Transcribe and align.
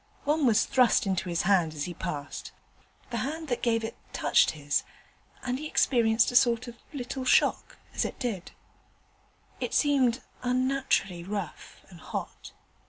One 0.23 0.47
was 0.47 0.65
thrust 0.65 1.05
into 1.05 1.29
his 1.29 1.43
hand 1.43 1.75
as 1.75 1.83
he 1.85 1.93
passed: 1.93 2.51
the 3.11 3.17
hand 3.17 3.49
that 3.49 3.61
gave 3.61 3.83
it 3.83 3.95
touched 4.13 4.49
his, 4.57 4.81
and 5.43 5.59
he 5.59 5.67
experienced 5.67 6.31
a 6.31 6.35
sort 6.35 6.67
of 6.67 6.75
little 6.91 7.23
shock 7.23 7.77
as 7.93 8.03
it 8.03 8.17
did 8.17 8.49
so. 8.49 8.53
It 9.59 9.75
seemed 9.75 10.23
unnaturally 10.41 11.23
rough 11.23 11.81
and 11.89 11.99
hot. 11.99 12.51